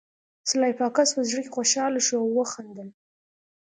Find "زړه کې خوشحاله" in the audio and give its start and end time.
1.29-1.99